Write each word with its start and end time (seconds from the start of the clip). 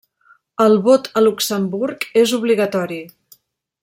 El 0.63 0.77
vot 0.87 1.09
a 1.21 1.23
Luxemburg 1.25 2.07
és 2.25 2.33
obligatori. 2.39 2.99